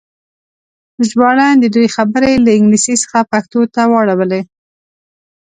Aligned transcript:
ژباړن 1.07 1.55
د 1.59 1.65
دوی 1.75 1.87
خبرې 1.95 2.33
له 2.45 2.51
انګلیسي 2.57 2.95
څخه 3.03 3.19
پښتو 3.31 3.61
ته 3.73 3.81
واړولې. 3.91 4.41